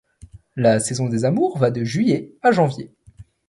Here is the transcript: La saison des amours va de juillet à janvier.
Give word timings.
La 0.55 0.79
saison 0.79 1.09
des 1.09 1.25
amours 1.25 1.59
va 1.59 1.69
de 1.69 1.83
juillet 1.83 2.33
à 2.41 2.51
janvier. 2.51 2.89